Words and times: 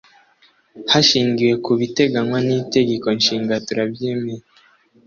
hashingiwe 0.91 1.53
ku 1.63 1.71
biteganywa 1.79 2.37
n 2.47 2.49
itegeko 2.59 3.07
nshinga 3.17 3.55
turabyemeye 3.67 4.43